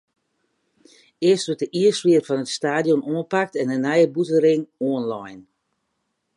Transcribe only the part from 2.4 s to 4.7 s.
it stadion oanpakt en de nije bûtenring